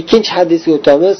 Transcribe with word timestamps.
ikkinchi 0.00 0.30
hadisga 0.38 0.72
o'tamiz. 0.78 1.18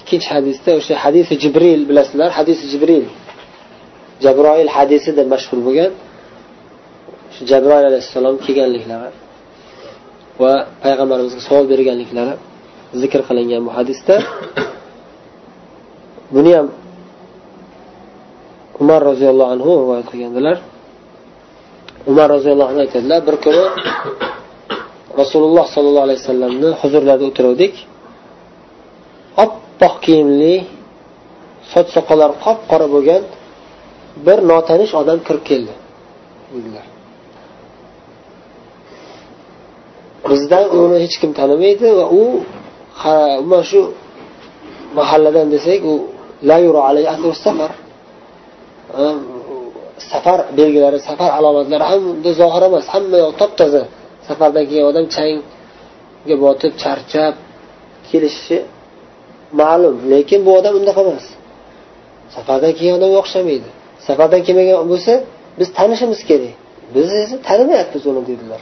Ikkinchi 0.00 0.28
hadisda 0.34 0.70
o'sha 0.80 0.94
hadisi 1.04 1.32
jibril 1.42 1.80
bilasizlar 1.88 2.30
hadisi 2.38 2.64
jibril. 2.72 3.04
Jabroil 4.24 4.68
hadisi 4.76 5.10
deb 5.18 5.26
mashhur 5.34 5.58
bo'lgan. 5.66 5.92
Shu 7.34 7.42
jabroil 7.52 7.84
alayhissalom 7.90 8.36
kelganliklari 8.44 9.10
va 10.42 10.52
payg'ambarimizga 10.84 11.40
savol 11.48 11.66
berganliklari 11.72 12.34
zikr 13.02 13.20
qilingan 13.28 13.62
bu 13.66 13.70
hadisda. 13.78 14.16
Buni 16.34 16.52
ham 16.56 16.68
umar 18.82 19.00
roziyallohu 19.10 19.50
anhu 19.54 19.70
rivoyat 19.82 20.06
qilgandilar. 20.12 20.56
Umar 22.10 22.26
roziyallohu 22.34 22.68
anhu 22.72 22.80
aytadilar 22.86 23.20
bir 23.26 23.36
kuni 23.44 23.64
rasululloh 25.20 25.66
sollallohu 25.74 26.06
alayhi 26.08 26.20
vasallamni 26.22 26.68
huzurlarida 26.80 27.26
o'tiruvdik. 27.30 27.74
Oppoq 29.44 29.94
kiyimli 30.04 30.54
soch 31.72 31.88
soqollari 31.96 32.34
qop 32.44 32.58
qora 32.70 32.86
bo'lgan 32.94 33.22
bir 34.26 34.38
notanish 34.50 34.92
odam 35.00 35.18
kirib 35.26 35.44
keldi 35.50 35.74
dedilar. 36.54 36.86
Bizdan 40.30 40.64
uni 40.80 40.96
hech 41.04 41.16
kim 41.20 41.30
tanimaydi 41.38 41.88
va 41.98 42.06
u 42.20 42.22
mana 43.50 43.64
shu 43.70 43.80
mahalladan 44.98 45.46
desak 45.54 45.82
u 45.92 45.94
safar 47.44 47.72
safar 50.10 50.38
belgilari 50.58 50.98
safar 51.08 51.30
alomatlari 51.38 51.84
ham 51.90 52.02
zohir 52.40 52.62
emas 52.68 52.86
hamma 52.94 53.16
yoq 53.24 53.32
top 53.40 53.52
toza 53.60 53.82
safardan 54.26 54.64
kelgan 54.68 54.86
odam 54.92 55.06
changga 55.14 56.36
botib 56.44 56.72
charchab 56.82 57.34
kelishi 58.08 58.56
ma'lum. 59.60 59.96
Lekin 60.12 60.40
bu 60.46 60.50
odam 60.58 60.74
unaqa 60.80 61.00
emas. 61.06 61.26
Safardan 62.34 62.72
kelgan 62.78 62.94
odamga 62.98 63.18
o'xshamaydi. 63.22 63.68
Safardan 64.06 64.40
kelmagan 64.46 64.76
bo'lsa 64.92 65.12
biz 65.58 65.68
tanishimiz 65.78 66.20
kerak. 66.28 66.54
Biz 66.94 67.08
esa 67.22 67.36
tanimayapmiz 67.48 68.02
uni 68.10 68.22
dedilar. 68.30 68.60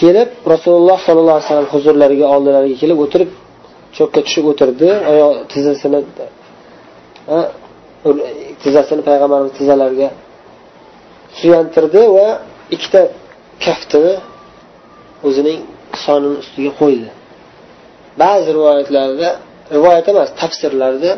Kelib 0.00 0.30
rasululloh 0.52 0.98
sollallohu 1.06 1.36
alayhi 1.36 1.48
vasallam 1.48 1.68
huzurlariga 1.74 2.26
oldilariga 2.34 2.76
kelib 2.82 2.98
o'tirib 3.04 3.30
cho'kka 3.96 4.20
tushib 4.26 4.44
o'tirdi. 4.52 4.88
Oyoq 5.12 5.32
tizzasini 5.52 6.00
tizzasini 8.62 9.02
payg'ambarimiz 9.08 9.52
tizzalariga 9.58 10.08
suyantirdi 11.38 12.02
va 12.16 12.26
ikkita 12.74 13.00
kaftini 13.64 14.14
o'zining 15.28 15.60
sonini 16.04 16.36
ustiga 16.42 16.72
qo'ydi. 16.80 17.08
Ba'zi 18.22 18.48
rivoyatlarda 18.56 19.28
rivoyat 19.76 20.06
emas 20.12 20.28
tafsirlarda 20.40 21.10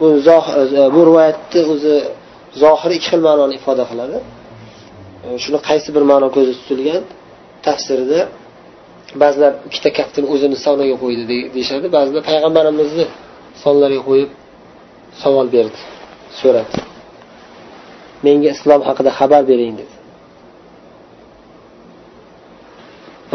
bu 0.00 0.06
bu 0.94 1.00
rivoyatni 1.08 1.60
o'zi 1.72 1.94
zohiri 2.62 2.94
ikki 2.98 3.08
xil 3.12 3.20
ma'noni 3.28 3.54
ifoda 3.58 3.84
qiladi. 3.90 4.16
Shuni 5.44 5.58
qaysi 5.68 5.88
bir 5.96 6.04
ma'no 6.10 6.28
ko'zda 6.36 6.54
tutilgan? 6.60 7.02
Tafsirida 7.66 8.20
ba'zilar 9.22 9.52
ikkita 9.68 9.90
kaftini 9.98 10.26
o'zini 10.34 10.56
soniga 10.66 10.96
qo'ydi 11.04 11.22
deyishadi. 11.54 11.86
Ba'zilar 11.96 12.22
payg'ambarimizni 12.30 13.06
sonlariga 13.64 14.02
qo'yib 14.10 14.30
savol 15.22 15.46
berdi 15.56 15.78
so'radi 16.40 16.74
menga 18.26 18.50
islom 18.56 18.80
haqida 18.88 19.10
xabar 19.18 19.42
bering 19.50 19.74
dedi. 19.80 19.94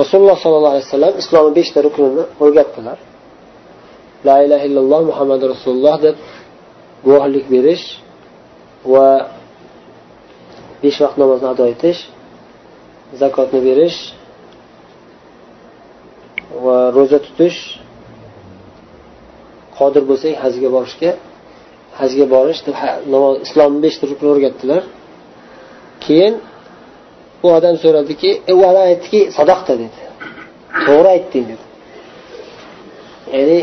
Rasululloh 0.01 0.37
sollallohu 0.43 0.73
alayhi 0.73 0.87
vasallam 0.89 1.13
islomni 1.21 1.53
beshta 1.59 1.79
ruknini 1.87 2.23
o'rgatdilar. 2.43 2.97
La 4.27 4.35
ilaha 4.45 4.63
illalloh 4.69 5.01
muhammad 5.11 5.41
rasululloh 5.53 5.95
deb 6.05 6.17
guvohlik 7.05 7.45
berish 7.53 7.85
va 8.93 9.07
besh 10.83 10.97
vaqt 11.03 11.17
namozni 11.21 11.47
ado 11.53 11.63
etish 11.73 12.01
zakotni 13.21 13.59
berish 13.67 13.99
va 16.65 16.77
ro'za 16.97 17.19
tutish 17.25 17.59
qodir 19.77 20.03
bo'lsang 20.09 20.35
hajga 20.43 20.69
borishga 20.75 21.11
hajga 21.99 22.25
borish 22.35 22.61
deb 22.67 22.75
islomni 23.45 23.79
beshta 23.85 24.03
rukni 24.11 24.27
o'rgatdilar. 24.33 24.83
Keyin 26.05 26.33
u 27.45 27.47
odam 27.57 27.75
so'radiki 27.83 28.29
e, 28.49 28.53
u 28.59 28.61
odam 28.69 28.83
aytdiki 28.91 29.21
sadoqta 29.37 29.73
dedi. 29.81 29.99
To'g'ri 30.87 31.09
aytding 31.15 31.45
dedi. 31.51 31.65
Ya'ni 33.35 33.59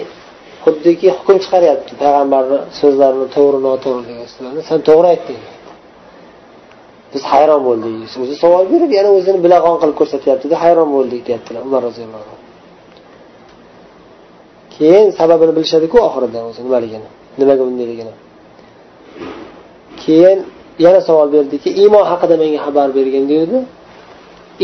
xuddiki 0.64 1.08
hukm 1.16 1.36
chiqaryapti 1.44 1.92
payg'ambarni 2.02 2.58
so'zlarini 2.80 3.26
to'g'ri 3.36 3.58
noto'g'ri 3.68 4.02
degan 4.08 4.26
san 4.70 4.80
to'g'ri 4.88 5.08
aytding 5.14 5.40
biz 7.12 7.22
hayron 7.32 7.60
bo'ldik 7.68 7.94
o'zi 8.22 8.34
savol 8.42 8.64
berib 8.72 8.90
yana 8.98 9.10
o'zini 9.18 9.38
bilag'on 9.46 9.76
qilib 9.82 9.96
ko'rsatyaptida 10.00 10.54
hayron 10.64 10.88
bo'ldik 10.96 11.20
deyaptilar 11.28 11.60
umar 11.68 11.80
roziyallohu 11.88 12.24
anhu. 12.24 12.36
Keyin 14.74 15.06
sababini 15.18 15.52
bilishadiku 15.58 15.96
oxirida 16.08 16.40
o'zi 16.48 16.60
nimaligini 16.66 17.08
nimaga 17.40 17.62
bundayligini 17.68 18.14
keyin 20.02 20.38
yana 20.84 21.00
savol 21.08 21.28
berdiki 21.36 21.70
iymon 21.82 22.04
haqida 22.10 22.34
menga 22.42 22.58
xabar 22.66 22.88
bergin 22.98 23.24
deydi. 23.32 23.58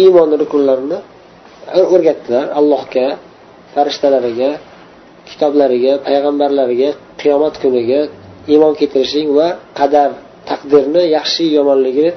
Iymonni 0.03 0.37
rukunlarini 0.43 0.99
o'rgatdilar 1.95 2.47
allohga 2.61 3.07
farishtalariga 3.75 4.51
kitoblariga 5.29 5.93
payg'ambarlariga 6.07 6.91
qiyomat 7.21 7.55
kuniga 7.63 8.01
iymon 8.53 8.73
keltirishing 8.81 9.29
va 9.39 9.49
qadar 9.79 10.11
taqdirni 10.51 11.03
yaxshi 11.17 11.45
yomonligi 11.59 12.09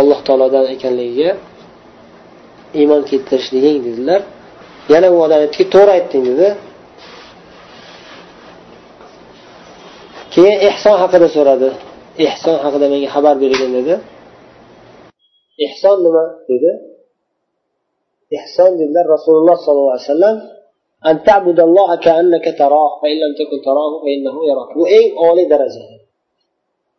alloh 0.00 0.18
taolodan 0.26 0.64
ekanligiga 0.74 1.30
iymon 2.80 3.02
keltirishliging 3.10 3.78
dedilar. 3.86 4.20
Yana 4.92 5.08
u 5.14 5.16
odam 5.24 5.40
aytdiki 5.44 5.64
to'g'ri 5.74 5.90
aytding 5.98 6.22
dedi. 6.30 6.48
Keyin 10.32 10.58
ehson 10.68 10.96
haqida 11.02 11.28
so'radi. 11.36 11.70
Ehson 12.26 12.56
haqida 12.64 12.86
menga 12.92 13.08
xabar 13.14 13.34
bergin 13.42 13.70
dedi 13.78 13.94
ehson 15.66 15.96
nima 16.06 16.24
dedi? 16.50 16.70
Ehson 18.38 18.70
dedilar 18.80 19.06
rasululloh 19.14 19.56
sollallohu 19.64 19.94
alayhi 19.96 20.08
vasallam 20.10 20.36
bu 24.78 24.84
eng 24.98 25.08
oliy 25.28 25.46
daraja. 25.52 25.84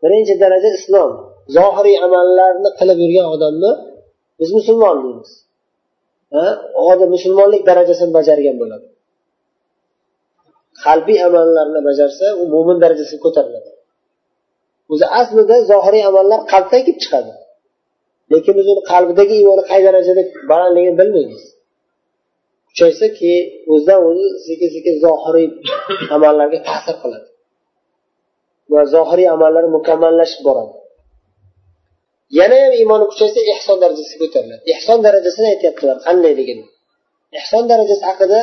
Birinchi 0.01 0.33
daraja 0.43 0.69
islom. 0.79 1.11
Zohiriy 1.57 1.97
amallarni 2.05 2.69
qilib 2.79 2.97
yurgan 3.03 3.27
odamni 3.35 3.71
biz 4.39 4.49
musulmon 4.57 4.95
deymiz. 5.03 5.31
Odam 6.89 7.09
musulmonlik 7.15 7.61
darajasini 7.69 8.11
bajargan 8.17 8.55
bo'ladi. 8.61 8.87
Qalbiy 10.85 11.19
amallarni 11.27 11.79
bajarsa 11.89 12.25
u 12.41 12.43
mo'min 12.53 12.77
darajasiga 12.83 13.21
ko'tariladi 13.25 13.69
o'zi 14.91 15.05
aslida 15.19 15.55
zohiriy 15.71 16.03
amallar 16.09 16.39
qalbdan 16.51 16.81
kelib 16.85 16.97
chiqadi. 17.03 17.31
Lekin 18.33 18.53
biz 18.59 18.65
uni 18.73 18.81
qalbidagi 18.91 19.33
iymoni 19.39 19.63
qay 19.69 19.81
darajada 19.87 20.21
balandligini 20.51 20.95
bilmaymiz. 21.01 21.43
Kuchaysa 22.67 23.07
keyin 23.17 23.43
o'zidan 23.71 23.99
o'zi 24.09 24.25
sekin 24.47 24.69
sekin 24.75 24.95
zohiriy 25.05 25.47
amallarga 26.15 26.59
ta'sir 26.69 26.95
qiladi. 27.03 27.27
Va 28.73 28.81
zohiriy 28.95 29.27
amallar 29.35 29.63
mukammallashib 29.77 30.41
boradi. 30.47 30.73
Yana 32.39 32.57
ham 32.63 32.73
iymoni 32.79 33.05
kuchaysa 33.11 33.39
ehson 33.53 33.77
darajasiga 33.83 34.19
ko'tariladi. 34.23 34.61
Ehson 34.73 34.97
darajasini 35.05 35.47
aytyaptilar. 35.53 35.97
Qandayligini 36.07 36.65
ehson 37.39 37.63
darajasi 37.71 38.03
haqida 38.09 38.39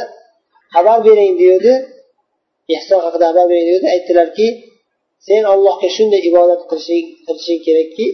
xabar 0.74 0.98
bering 1.06 1.32
deydi. 1.42 1.72
Ehson 2.76 3.00
haqida 3.06 3.24
xabar 3.30 3.46
bering 3.50 3.66
deydi. 3.70 3.86
Aytdilarki 3.94 4.46
sen 5.26 5.42
allohga 5.54 5.88
shunday 5.96 6.20
ibodat 6.30 6.60
qilishing 6.70 7.06
qilishing 7.26 7.60
kerakki 7.66 8.06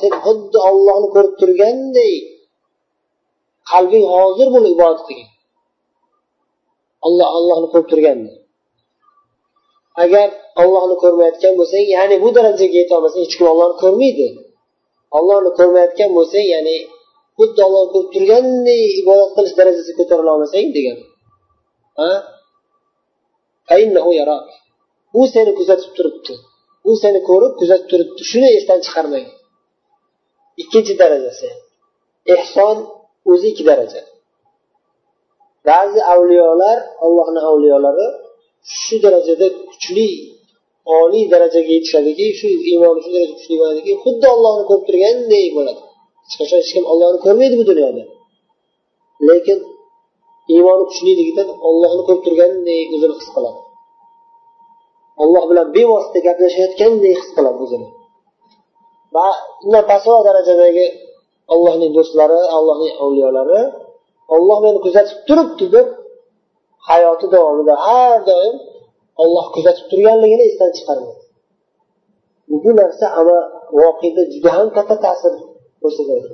sen 0.00 0.12
xuddi 0.24 0.58
ollohni 0.70 1.08
ko'rib 1.14 1.34
turganday 1.40 2.14
qalbing 3.70 4.04
hozir 4.14 4.48
buni 4.54 4.68
ibodat 4.76 5.00
qilgin. 5.08 5.30
Olloh 7.06 7.28
ollohni 7.38 7.68
ko'rib 7.72 7.88
turganday. 7.92 8.36
Agar 10.04 10.28
ollohni 10.62 10.96
ko'rmayotgan 11.02 11.54
bo'lsang 11.60 11.84
ya'ni 11.94 12.16
bu 12.24 12.28
darajaga 12.36 12.76
yetolmasang 12.82 13.22
hech 13.24 13.34
kim 13.38 13.46
ollohni 13.52 13.76
ko'rmaydi. 13.82 14.28
Ollohni 15.18 15.50
ko'rmayotgan 15.58 16.10
bo'lsang 16.16 16.46
ya'ni 16.54 16.76
xuddi 17.38 17.60
ollohni 17.66 17.90
ko'rib 17.94 18.10
turganday 18.14 18.82
ibodat 19.02 19.30
qilish 19.36 19.54
darajasiga 19.58 19.96
ko'tarila 20.00 20.30
olmasang 20.34 20.68
degan 20.76 20.98
u 25.18 25.22
seni 25.32 25.52
kuzatib 25.58 25.90
turibdi. 25.96 26.34
U 26.88 26.92
seni 27.02 27.20
ko'rib 27.28 27.52
kuzatib 27.60 27.88
turibdi. 27.92 28.20
Shuni 28.30 28.48
esdan 28.58 28.78
chiqarmang. 28.86 29.26
Ikkinchi 30.62 30.94
darajasi. 31.02 31.48
Ehson 32.34 32.76
o'zi 33.32 33.46
ikki 33.52 33.64
daraja. 33.70 34.00
Ba'zi 35.68 36.00
avliyolar 36.14 36.78
allohni 37.04 37.40
avliyolari 37.50 38.06
shu 38.82 38.96
darajada 39.04 39.46
kuchli 39.70 40.08
oliy 40.98 41.24
darajaga 41.32 41.70
yetishadiki 41.76 42.26
shu 42.38 42.46
iymoni 42.70 43.00
shu 43.04 43.10
darajada 43.14 43.34
kuchli 43.38 43.54
bo'ladiki 43.60 43.92
xuddi 44.04 44.26
ollohni 44.34 44.64
ko'rib 44.68 44.84
turganday 44.88 45.46
bo'ladi. 45.56 45.82
Hech 46.24 46.36
qachon 46.40 46.58
hech 46.62 46.72
kim 46.76 46.84
ollohni 46.92 47.18
ko'rmaydi 47.24 47.54
bu 47.60 47.64
dunyoda. 47.70 48.02
Lekin 49.28 49.58
iymoni 50.54 50.84
kuchliligidan 50.90 51.48
ollohni 51.68 52.02
ko'rib 52.06 52.22
turganday 52.26 52.80
o'zini 52.94 53.14
his 53.20 53.28
qiladi. 53.36 53.60
Olloh 55.22 55.44
bilan 55.50 55.66
bevosita 55.76 56.18
gaplashayotgandek 56.26 57.14
his 57.20 57.28
qiladi 57.36 57.58
o'zini. 57.64 57.88
Va 59.14 59.26
undan 59.66 59.84
pastroq 59.90 60.20
darajadagi 60.28 60.86
allohning 61.52 61.90
do'stlari 61.96 62.40
allohning 62.56 62.92
avliyolari 63.04 63.60
olloh 64.34 64.58
meni 64.64 64.78
kuzatib 64.86 65.18
turibdi 65.28 65.66
deb 65.76 65.86
hayoti 66.90 67.26
davomida 67.34 67.74
har 67.86 68.18
doim 68.30 68.54
olloh 69.22 69.46
kuzatib 69.54 69.86
turganligini 69.90 70.44
esdan 70.50 70.70
chiqarmaydi. 70.76 71.22
Bu 72.64 72.70
narsa 72.80 73.06
voqeda 73.80 74.22
juda 74.32 74.50
ham 74.56 74.68
katta 74.76 74.96
ta'sir 75.06 75.32
ko'rsatadi. 75.82 76.28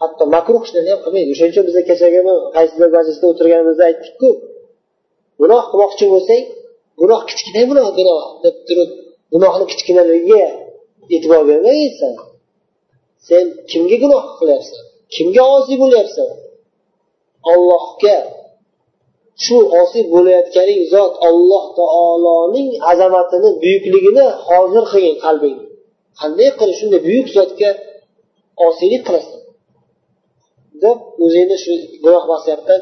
Hatto 0.00 0.24
makruh 0.36 0.62
ishlarni 0.66 0.90
ham 0.94 1.00
qilmaydi. 1.04 1.30
O'shaning 1.34 1.52
uchun 1.54 1.64
biza 1.68 1.80
kechagi 1.90 2.20
qaysidir 2.56 2.88
majlisda 2.96 3.24
o'tirganimizda 3.32 3.84
aytdikku 3.90 4.28
gunoh 5.40 5.62
qilmoqchi 5.70 6.04
bo'lsang 6.14 6.42
gunoh 7.00 7.20
kichkina 7.28 7.62
gunoh 7.70 7.88
gunoh 7.98 8.22
deb 8.44 8.56
turib 8.66 8.90
gunohni 9.32 9.64
kichkinaligiga 9.70 10.44
e'tibor 11.14 11.42
bermaysan. 11.50 12.14
Sen 13.28 13.44
kimga 13.70 13.96
gunoh 14.04 14.24
qilyapsan? 14.38 14.82
Kimga 15.14 15.42
osiy 15.56 15.76
bo'lyapsan? 15.82 16.28
Ollohga 17.52 18.16
shu 19.44 19.56
osiy 19.80 20.04
bo'layotganing 20.14 20.80
zot 20.94 21.12
alloh 21.28 21.64
taoloning 21.78 22.68
azamatini 22.90 23.50
buyukligini 23.62 24.26
hozir 24.46 24.84
qilgin 24.92 25.16
qalbing. 25.24 25.58
Qanday 26.20 26.50
qilib 26.58 26.76
shunday 26.80 27.00
buyuk 27.08 27.28
zotga 27.36 27.70
osiylik 28.66 29.02
qilasan? 29.08 29.40
Deb 30.82 30.98
o'zingni 31.24 31.56
shu 31.64 31.72
gunoh 32.04 32.24
masiyatdan 32.32 32.80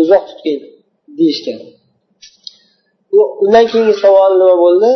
uzoq 0.00 0.22
tutgin 0.28 0.58
deyishgan. 1.18 1.58
Undan 3.44 3.64
keyingi 3.70 3.94
savol 4.02 4.32
nima 4.40 4.56
bo'ldi? 4.64 4.90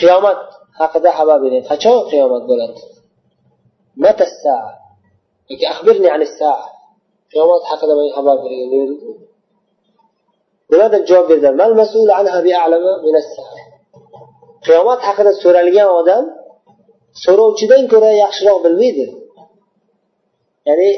Qiyomat 0.00 0.38
haqida 0.80 1.10
xabar 1.18 1.38
bering. 1.44 1.62
Qachon 1.70 1.96
qiyomat 2.10 2.42
bo'ladi? 2.50 2.80
Qiyomat 7.32 7.62
haqida 7.70 7.92
menga 7.98 8.12
xabar 8.18 8.36
bering. 8.44 8.62
Nimadir 10.70 11.00
javob 11.10 11.26
berdilar 11.30 11.54
qiyomat 14.66 15.00
haqida 15.08 15.32
so'ralgan 15.42 15.88
odam 16.00 16.24
so'rovchidan 17.24 17.82
ko'ra 17.92 18.10
yaxshiroq 18.24 18.58
bilmaydi. 18.64 19.06
Ya'ni 20.68 20.90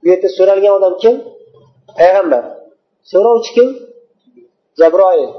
bu 0.00 0.06
yerda 0.10 0.28
so'ralgan 0.38 0.72
odam 0.78 0.94
kim? 1.02 1.14
Payg'ambar. 1.98 2.44
So'rovchi 3.12 3.50
kim? 3.56 3.68
Jabroil 4.80 5.32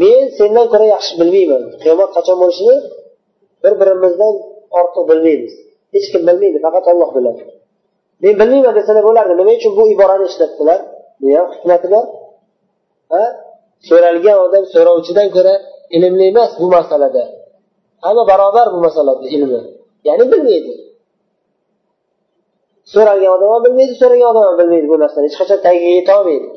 men 0.00 0.22
sendan 0.38 0.66
ko'ra 0.72 0.86
yaxshi 0.94 1.12
bilmayman. 1.20 1.62
Qiyomat 1.82 2.10
qachon 2.16 2.36
bo'lishini 2.42 2.76
bir 3.62 3.72
birimizdan 3.80 4.34
ortiq 4.78 5.04
bilmaymiz. 5.10 5.54
Hech 5.94 6.06
kim 6.12 6.22
bilmaydi 6.28 6.58
faqat 6.66 6.84
olloh 6.92 7.10
biladi. 7.16 7.42
Men 8.22 8.34
bilmayman 8.40 8.74
desalar 8.78 9.02
bo'lardi? 9.08 9.32
Nima 9.40 9.52
uchun 9.58 9.72
bu 9.78 9.82
iborani 9.94 10.24
ishlatdilar? 10.30 10.80
Bu 11.20 11.26
ham 11.36 11.46
hikmati 11.54 11.86
bor. 11.94 12.04
So'ralgan 13.88 14.36
odam 14.46 14.64
so'rovchidan 14.74 15.28
ko'ra 15.36 15.54
ilmli 15.96 16.24
emas 16.32 16.50
bu 16.62 16.66
masalada. 16.76 17.24
Hamma 18.04 18.22
barobar 18.30 18.66
bu 18.74 18.78
masalada 18.86 19.24
ilmi. 19.36 19.60
Ya'ni 20.08 20.24
bilmaydi. 20.32 20.72
So'ralgan 22.92 23.30
odam 23.36 23.48
ham 23.54 23.62
bilmaydi 23.66 23.94
so'ragan 24.02 24.28
odam 24.32 24.44
ham 24.48 24.56
bilmaydi 24.60 24.86
bu 24.92 24.96
narsani. 25.02 25.24
Hech 25.28 25.36
qachon 25.40 25.58
tagiga 25.66 25.90
yetolmaydi 25.98 26.48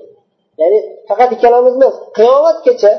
ya'ni 0.62 0.80
faqat 1.10 1.30
ikkalamiz 1.36 1.74
emas 1.80 1.96
qiyomatgacha 2.18 2.92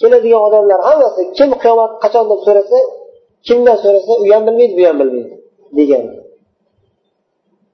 keladigan 0.00 0.42
odamlar 0.48 0.80
hammasi 0.88 1.22
kim 1.36 1.50
qiyomat 1.62 1.92
qachon 2.02 2.24
deb 2.30 2.40
so'rasa 2.46 2.78
kimdan 3.46 3.76
so'rasa 3.84 4.12
u 4.22 4.24
ham 4.34 4.42
bilmaydi 4.46 4.74
bu 4.78 4.82
ham 4.88 4.96
bilmaydi 5.00 5.34
degan 5.78 6.04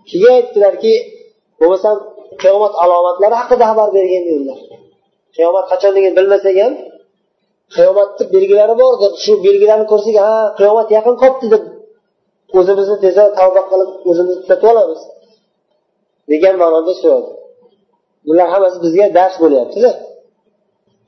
keyin 0.08 0.32
aytdilarki 0.38 0.94
bo'lmasam 1.60 1.96
qiyomat 2.42 2.74
alomatlari 2.84 3.34
haqida 3.40 3.64
xabar 3.70 3.88
bergin 3.96 4.22
dedilar. 4.28 4.58
Qiyomat 5.36 5.64
qachonligini 5.72 6.14
bilmasak 6.18 6.56
ham 6.62 6.74
qiyomatni 7.76 8.24
belgilari 8.34 8.74
bor 8.82 8.92
deb 9.02 9.12
shu 9.24 9.32
belgilarni 9.46 9.86
ko'rsak 9.92 10.16
ha 10.26 10.32
qiyomat 10.58 10.88
yaqin 10.96 11.14
qolibdi 11.22 11.46
deb 11.54 11.64
o'zimizni 12.58 12.96
tezroq 13.04 13.30
tavba 13.38 13.62
qilib 13.70 13.90
o'zimizni 14.10 14.40
tuzatib 14.42 14.68
olamiz 14.72 15.00
degan 16.30 16.54
ma'noda 16.62 16.92
so'radi. 17.02 17.30
Bular 18.26 18.48
hammasi 18.54 18.78
bizga 18.84 19.06
dars 19.18 19.34
bo'lyaptida. 19.42 19.90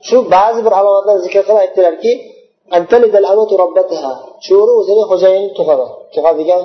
Shu 0.07 0.17
ba'zi 0.35 0.59
bir 0.65 0.73
alomatlarni 0.79 1.21
zikr 1.25 1.41
qilib 1.47 1.59
aytdilarki 1.63 2.11
cho'ri 4.45 4.71
o'zini 4.79 5.03
xo'jayinini 5.11 5.51
tug'adi. 5.59 5.85
Tug'adigan 6.15 6.63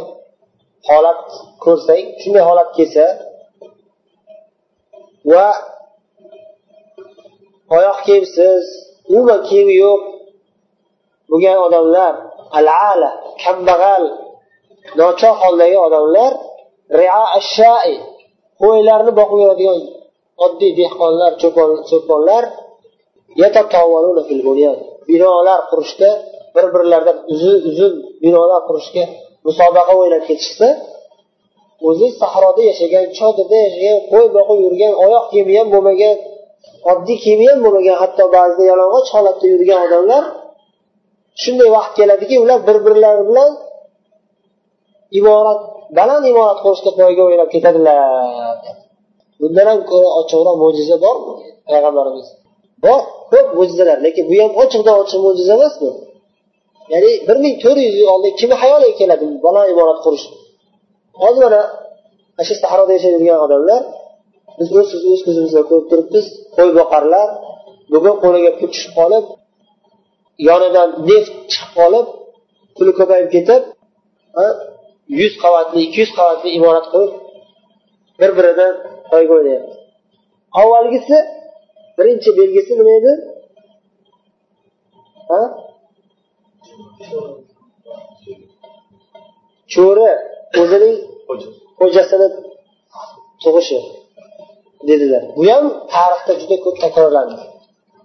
holat 0.89 1.21
ko'rsang 1.65 2.05
shunday 2.21 2.43
holat 2.49 2.69
kelsa 2.77 3.05
va 5.33 5.47
oyoq 7.77 7.99
kiyimsiz 8.07 8.65
umuman 9.11 9.41
kiyimi 9.49 9.75
yo'q 9.85 10.01
bo'lgan 11.31 11.59
odamlar 11.67 12.15
alala 12.59 13.11
kambag'al 13.43 14.05
nochor 15.01 15.35
holdagi 15.43 15.77
odamlar 15.87 16.33
qo'ylarni 18.63 19.13
boqib 19.21 19.39
yuradigan 19.43 19.81
oddiy 20.45 20.73
dehqonlar 20.81 21.33
cho'ponlar 21.91 22.45
binolar 25.09 25.61
qurishda 25.71 26.11
bir 26.55 26.65
birlaridan 26.75 27.19
uzun 27.33 27.59
uzun 27.71 27.93
binolar 28.25 28.61
qurishga 28.69 29.05
musobaqa 29.47 29.93
o'ynab 30.01 30.23
ketishsa 30.29 30.69
o'zi 31.89 32.07
sahroda 32.21 32.63
yashagan 32.71 33.05
chodirda 33.19 33.57
yashagan 33.67 33.99
qo'y 34.13 34.27
boqib 34.37 34.59
yurgan 34.67 34.93
oyoq 35.05 35.25
kiyimi 35.31 35.55
ham 35.59 35.69
bo'lmagan 35.75 36.17
oddiy 36.93 37.17
kiyimi 37.25 37.47
ham 37.51 37.59
bo'lmagan 37.65 37.97
hatto 38.03 38.25
ba'zida 38.37 38.65
yalang'och 38.73 39.07
holatda 39.15 39.47
yurgan 39.55 39.79
odamlar 39.87 40.25
shunday 41.43 41.69
vaqt 41.77 41.93
keladiki 41.99 42.37
ular 42.45 42.59
bir 42.69 42.77
birlari 42.87 43.23
bilan 43.31 43.51
imorat 45.19 45.61
baland 45.99 46.25
imorat 46.33 46.59
qurishga 46.65 46.91
poyga 46.99 47.23
o'ynab 47.29 47.49
ketadilar 47.55 47.99
bundan 49.41 49.67
ham 49.71 49.81
ko'ra 49.91 50.09
ochiqroq 50.21 50.57
mo'jiza 50.63 50.97
bormi 51.05 51.33
payg'ambarimiz? 51.71 52.27
Bor 52.85 53.01
ko'p 53.33 53.47
mo'jizalar 53.59 53.99
lekin 54.07 54.25
bu 54.31 54.35
ham 54.43 54.53
ochiqdan 54.63 54.95
ochiq 55.03 55.21
mo'jiza 55.27 55.53
emas 55.59 55.75
ya'ni 56.93 57.11
bir 57.29 57.37
ming 57.45 57.55
to'rt 57.63 57.81
yuz 57.87 57.95
yil 58.01 58.09
oldin 58.15 58.33
kimni 58.41 58.57
xayoliga 58.63 58.95
keladi 59.01 59.25
balo 59.45 59.61
imorat 59.73 59.99
qurish? 60.05 60.25
Hozir 61.23 61.43
mana 61.47 61.61
ana 62.39 62.43
shu 62.49 62.55
sahroda 62.63 62.93
yashaydigan 62.97 63.39
odamlar 63.47 63.83
biz 64.59 64.69
o'z 64.79 64.89
o'z 65.13 65.21
ko'zimiz 65.27 65.51
bilan 65.53 65.67
ko'rib 65.71 65.87
turibmiz 65.91 66.27
qo'y 66.57 66.71
boqarlar 66.79 67.29
bugun 67.93 68.15
qo'liga 68.23 68.51
pul 68.59 68.69
tushib 68.75 68.93
qolib 68.99 69.25
yonidan 70.49 70.89
neft 71.09 71.31
chiqib 71.53 71.71
qolib 71.79 72.07
puli 72.77 72.93
ko'payib 72.99 73.29
ketib 73.35 73.63
yuz 75.21 75.33
qavatli 75.43 75.79
ikki 75.87 75.99
yuz 76.03 76.13
qavatli 76.19 76.49
imorat 76.59 76.87
qurib 76.93 77.13
bir 78.21 78.31
biridan 78.37 78.73
poyga 79.11 79.33
o'ynayapti. 79.39 79.75
Avvalgisi 80.61 81.17
birinchi 81.99 82.31
belgisi 82.39 82.73
nima 82.79 82.93
edi? 83.01 83.13
Cho'ri 89.73 90.09
o'zining 90.61 90.97
xo'jasini 91.79 92.29
tug'ishi 93.43 93.79
dedilar. 94.89 95.23
Bu 95.37 95.43
ham 95.53 95.65
tarixda 95.95 96.33
juda 96.41 96.57
ko'p 96.65 96.77
takrorlandi. 96.85 97.43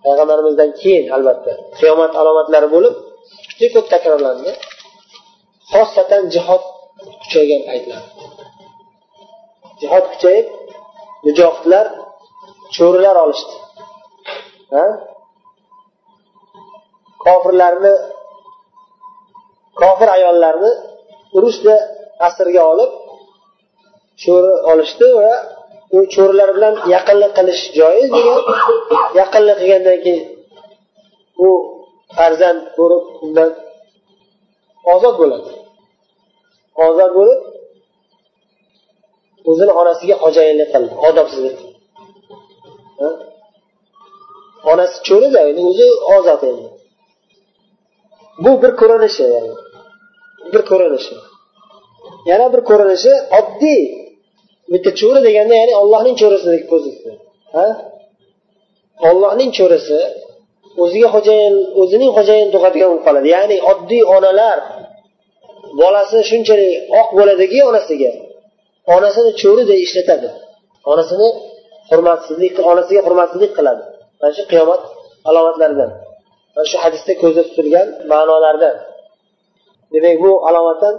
Payg'ambarimizdan 0.06 0.70
keyin 0.82 1.06
albatta. 1.16 1.52
Qiyomat 1.80 2.12
alomatlari 2.22 2.68
bo'lib 2.76 2.96
juda 3.58 3.68
ko'p 3.76 3.88
takrorlandi. 3.94 4.50
Xosatan 5.72 6.24
jihod 6.34 6.64
kuchaygan 7.22 7.62
paytlarda 7.70 8.15
jihod 9.82 10.06
kuchayib 10.12 10.48
mujohidlar 11.26 11.86
cho'rilar 12.76 13.16
olishdi. 13.24 13.56
Kofirlarni 17.26 17.94
kofir 19.82 20.10
ayollarni 20.18 20.72
urushda 21.38 21.76
asirga 22.28 22.62
olib 22.72 22.92
cho'ri 24.24 24.52
olishdi 24.72 25.08
va 25.20 25.32
u 25.96 25.98
cho'rilar 26.14 26.50
bilan 26.58 26.74
yaqinlik 26.96 27.32
qilish 27.38 27.64
joiz 27.80 28.08
degan 28.18 28.40
yaqinlik 29.20 29.58
qilgandan 29.62 30.00
keyin 30.06 30.26
u 31.48 31.50
farzand 32.18 32.62
ko'rib 32.78 33.04
undan 33.26 33.52
ozod 34.94 35.16
bo'ladi. 35.22 35.52
Ozod 36.88 37.12
bo'lib 37.18 37.40
o'zini 39.50 39.74
onasiga 39.82 40.16
xo'jayinlik 40.24 40.70
qildi 40.74 40.94
odobsizlik 41.08 41.58
onasi 44.72 44.98
cho'rida 45.08 45.40
endi 45.50 45.62
o'zi 45.70 45.88
ozod 46.16 46.42
endi. 46.50 46.68
Bu 48.44 48.52
bir 48.64 48.72
ko'rinishi 48.82 49.24
yani. 49.36 49.54
bir 50.54 50.62
ko'rinishi. 50.72 51.16
Yana 52.32 52.46
bir 52.54 52.62
ko'rinishi 52.70 53.14
oddiy. 53.40 53.82
Bitta 54.74 54.90
cho'ri 55.00 55.20
deganda 55.28 55.54
ya'ni 55.62 55.74
ollohning 55.82 56.16
cho'risidek 56.22 56.64
pozitsiya. 56.72 57.14
Ha? 57.56 57.68
Ollohning 59.10 59.52
cho'risi 59.58 60.00
o'ziga 60.84 61.08
xo'jayin 61.16 61.56
o'zining 61.82 62.12
xo'jayin 62.18 62.50
tug'adigan 62.56 62.90
bo'lib 62.92 63.04
qoladi. 63.08 63.28
Ya'ni 63.36 63.58
oddiy 63.72 64.04
onalar 64.16 64.58
bolasi 65.82 66.18
shunchalik 66.30 66.72
oq 67.00 67.10
bo'ladiki 67.18 67.60
onasiga. 67.70 68.12
Onasini 68.94 69.32
cho'riday 69.42 69.80
ishlatadi. 69.86 70.30
Onasini 70.92 71.28
hurmatsizlik 71.90 72.54
onasiga 72.72 73.02
hurmatsizlik 73.08 73.52
qiladi. 73.58 73.84
Mana 74.20 74.34
shu 74.38 74.44
qiyomat 74.52 74.82
alomatlaridan 75.30 75.92
mana 76.54 76.66
shu 76.72 76.78
hadisda 76.84 77.14
ko'zda 77.22 77.42
tutilgan 77.50 77.88
ma'nolardan. 78.12 78.76
Demak 79.94 80.18
bu 80.24 80.32
alomatdan 80.48 80.96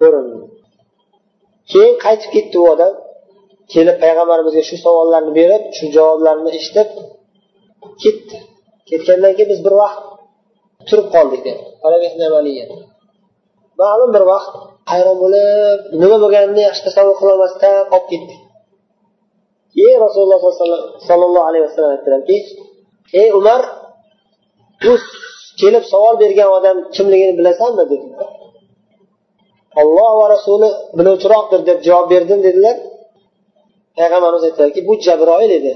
ko'rindi 0.00 0.38
keyin 1.70 1.94
qaytib 2.04 2.30
ketdi 2.36 2.56
u 2.62 2.64
odam. 2.74 2.94
Kelib 3.72 3.96
payg'ambarimizga 4.04 4.62
shu 4.68 4.76
savollarni 4.84 5.32
berib 5.40 5.62
shu 5.78 5.84
javoblarni 5.96 6.50
eshitib 6.58 6.88
ketdi. 8.02 8.36
Ketgandan 8.88 9.32
keyin 9.36 9.50
biz 9.52 9.60
bir 9.66 9.74
vaqt 9.82 10.02
turib 10.88 11.08
qoldik 11.14 11.42
ma'lum 13.80 14.10
bir 14.16 14.24
vaqt 14.32 14.52
hayron 14.90 15.16
bo'lib 15.22 15.78
nima 16.02 16.16
bo'lganini 16.22 16.62
yaxshi 16.68 16.82
tasavvur 16.88 17.16
qilolmasdan 17.20 17.74
qolib 17.92 18.06
ketdik 18.12 18.40
keyin 19.74 19.98
rasululloh 20.06 20.40
sollallohu 21.08 21.46
alayhi 21.50 21.64
vasallam 21.66 21.90
aytdilarki 21.96 22.36
ey 23.20 23.28
umar 23.40 23.60
bu 24.82 24.92
kelib 25.60 25.84
savol 25.92 26.14
bergan 26.22 26.48
odam 26.58 26.76
kimligini 26.96 27.34
bilasanmi? 27.38 27.84
dedilar. 27.92 28.28
Olloh 29.80 30.10
va 30.20 30.26
rasuli 30.34 30.68
biluvchiroqdir 30.98 31.60
deb 31.68 31.78
javob 31.88 32.06
berdim 32.12 32.40
dedilar. 32.46 32.76
Payg'ambarimiz 33.98 34.44
aytdilarki 34.48 34.80
bu 34.88 34.94
jabroil 35.06 35.50
edi. 35.58 35.74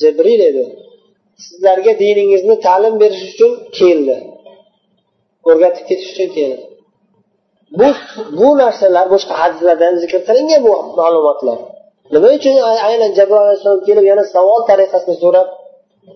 Jibril 0.00 0.40
edi. 0.50 0.64
Sizlarga 1.44 1.92
diningizni 2.02 2.54
ta'lim 2.66 2.94
berish 3.02 3.24
uchun 3.32 3.52
keldi. 3.78 4.16
O'rgatib 5.50 5.84
ketish 5.88 6.10
uchun 6.14 6.28
keldi. 6.36 6.62
Bu 7.78 7.88
bu 8.38 8.48
narsalar 8.62 9.06
boshqa 9.14 9.34
hadislarda 9.42 9.84
ham 9.88 9.96
zikr 10.02 10.20
qilingan 10.28 10.60
bu 10.66 10.72
ma'lumotlar. 11.00 11.58
Nima 12.14 12.28
uchun 12.38 12.54
aynan 12.88 13.10
jabroil 13.18 13.44
alayhissalom 13.46 13.82
kelib 13.88 14.04
yana 14.12 14.24
savol 14.34 14.60
tariqasida 14.70 15.14
so'rab 15.22 15.48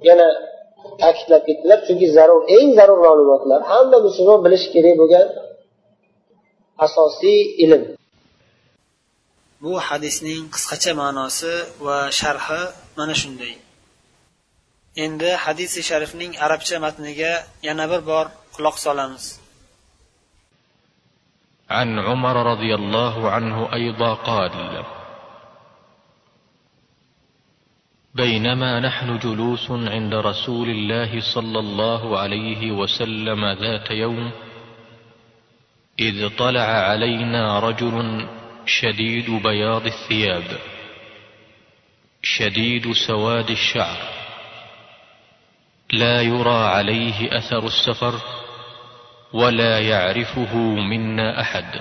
yana 0.08 0.26
ta'kidlab 1.02 1.42
ketdilar? 1.48 1.78
Chunki 1.86 2.06
zarur 2.16 2.42
eng 2.56 2.68
zarur 2.78 2.98
ma'lumotlar 3.06 3.60
hamma 3.70 3.98
musulmon 4.06 4.38
bilishi 4.44 4.68
kerak 4.74 4.94
bo'lgan 5.00 5.26
asosiy 6.86 7.40
ilm. 7.64 7.82
Bu 9.64 9.72
hadisning 9.88 10.42
qisqacha 10.54 10.92
ma'nosi 11.02 11.54
va 11.86 11.98
sharhi 12.20 12.62
mana 12.98 13.14
shunday. 13.22 13.54
Endi 15.04 15.30
hadisi 15.44 15.80
sharifning 15.88 16.32
arabcha 16.44 16.76
matniga 16.86 17.32
yana 17.68 17.84
bir 17.92 18.00
bor 18.10 18.26
quloq 18.54 18.76
solamiz. 18.86 19.24
عن 21.70 21.98
عمر 21.98 22.46
رضي 22.46 22.74
الله 22.74 23.30
عنه 23.30 23.72
أيضا 23.72 24.14
قال 24.14 24.84
بينما 28.14 28.80
نحن 28.80 29.18
جلوس 29.18 29.70
عند 29.70 30.14
رسول 30.14 30.70
الله 30.70 31.20
صلى 31.20 31.58
الله 31.58 32.18
عليه 32.18 32.72
وسلم 32.72 33.44
ذات 33.44 33.90
يوم 33.90 34.30
إذ 36.00 36.28
طلع 36.36 36.62
علينا 36.62 37.58
رجل 37.60 38.26
شديد 38.66 39.30
بياض 39.30 39.86
الثياب 39.86 40.44
شديد 42.22 42.92
سواد 42.92 43.50
الشعر 43.50 43.98
لا 45.92 46.22
يرى 46.22 46.64
عليه 46.64 47.38
أثر 47.38 47.66
السفر 47.66 48.20
ولا 49.32 49.80
يعرفه 49.80 50.56
منا 50.56 51.40
أحد. 51.40 51.80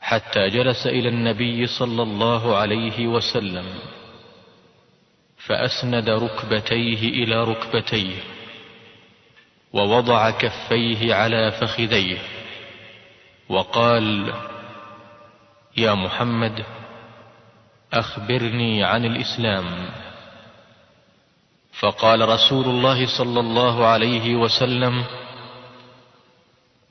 حتى 0.00 0.48
جلس 0.48 0.86
إلى 0.86 1.08
النبي 1.08 1.66
صلى 1.66 2.02
الله 2.02 2.56
عليه 2.56 3.06
وسلم 3.06 3.66
فأسند 5.36 6.08
ركبتيه 6.10 7.24
إلى 7.24 7.44
ركبتيه 7.44 8.16
ووضع 9.72 10.30
كفيه 10.30 11.14
على 11.14 11.52
فخذيه 11.52 12.18
وقال 13.48 14.34
يا 15.76 15.94
محمد 15.94 16.64
أخبرني 17.92 18.84
عن 18.84 19.04
الإسلام. 19.04 19.88
فقال 21.80 22.28
رسول 22.28 22.64
الله 22.64 23.06
صلى 23.18 23.40
الله 23.40 23.86
عليه 23.86 24.36
وسلم 24.36 25.04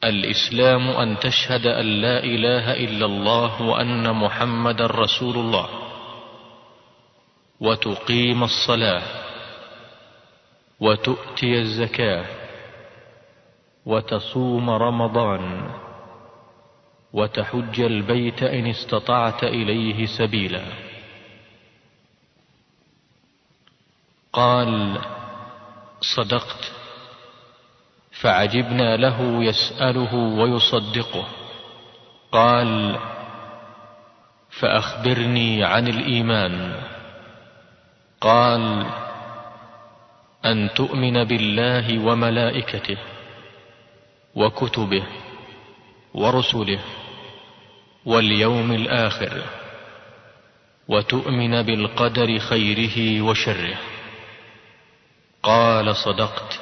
الإسلام 0.03 0.89
أن 0.89 1.19
تشهد 1.19 1.67
أن 1.67 1.85
لا 2.01 2.23
إله 2.23 2.73
إلا 2.73 3.05
الله 3.05 3.61
وأن 3.61 4.15
محمدا 4.15 4.85
رسول 4.85 5.35
الله 5.35 5.69
وتقيم 7.59 8.43
الصلاة 8.43 9.01
وتؤتي 10.79 11.59
الزكاة 11.59 12.25
وتصوم 13.85 14.69
رمضان 14.69 15.71
وتحج 17.13 17.81
البيت 17.81 18.43
إن 18.43 18.67
استطعت 18.67 19.43
إليه 19.43 20.05
سبيلا. 20.05 20.84
قال 24.35 24.99
صدقت. 26.01 26.71
فعجبنا 28.11 28.97
له 28.97 29.43
يسأله 29.43 30.15
ويصدقه. 30.15 31.27
قال 32.31 32.99
فأخبرني 34.49 35.63
عن 35.63 35.87
الإيمان. 35.87 36.83
قال 38.21 38.85
أن 40.45 40.69
تؤمن 40.75 41.23
بالله 41.23 41.99
وملائكته 41.99 42.97
وكتبه 44.35 45.03
ورسله 46.13 46.79
واليوم 48.05 48.71
الآخر 48.71 49.41
وتؤمن 50.87 51.61
بالقدر 51.61 52.39
خيره 52.39 53.21
وشره. 53.21 53.94
قال 55.45 55.95
صدقت. 55.95 56.59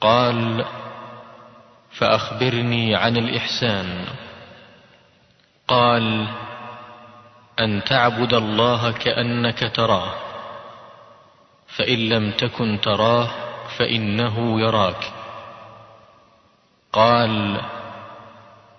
قال 0.00 0.64
فأخبرني 1.90 2.94
عن 2.94 3.16
الإحسان. 3.16 4.04
قال 5.68 6.28
أن 7.60 7.84
تعبد 7.84 8.34
الله 8.34 8.92
كأنك 8.92 9.72
تراه 9.74 10.14
فإن 11.76 12.08
لم 12.08 12.30
تكن 12.30 12.80
تراه 12.80 13.28
فإنه 13.78 14.60
يراك. 14.60 15.12
قال 16.92 17.60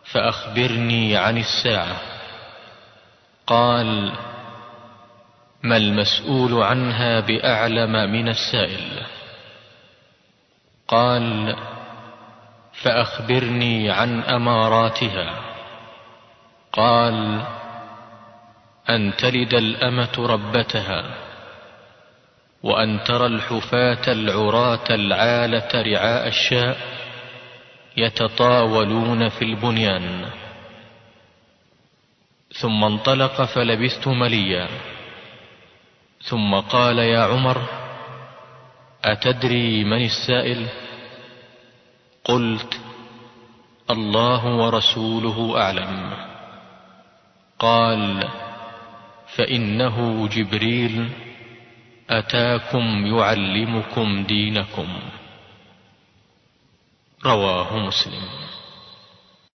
فأخبرني 0.06 1.18
عن 1.18 1.38
الساعة. 1.38 2.02
قال 3.48 4.14
ما 5.64 5.78
المسؤول 5.78 6.64
عنها 6.64 7.20
بأعلم 7.20 8.12
من 8.12 8.30
السائل؟ 8.30 9.04
قال 10.88 11.56
فأخبرني 12.74 13.92
عن 13.92 14.20
أماراتها. 14.20 15.40
قال 16.74 17.42
أن 18.90 19.14
تلد 19.18 19.54
الأمة 19.54 20.16
ربتها 20.18 21.16
وأن 22.64 23.04
ترى 23.04 23.26
الحفاة 23.26 24.12
العراة 24.12 24.88
العالة 24.90 25.82
رعاء 25.82 26.28
الشاء 26.28 26.78
يتطاولون 27.98 29.30
في 29.30 29.42
البنيان. 29.46 30.26
ثم 32.54 32.84
انطلق 32.84 33.42
فلبثت 33.42 34.08
مليا. 34.08 34.68
ثم 36.24 36.56
قال 36.56 37.00
يا 37.00 37.20
عمر 37.20 37.66
أتدري 39.06 39.84
من 39.84 40.06
السائل؟ 40.06 40.68
قلت 42.24 42.82
الله 43.90 44.46
ورسوله 44.46 45.62
أعلم. 45.62 46.14
قال 47.60 48.30
فإنه 49.36 50.28
جبريل 50.28 51.10
أتاكم 52.10 53.18
يعلمكم 53.18 54.24
دينكم. 54.24 55.00
رواه 57.26 57.78
مسلم. 57.78 58.24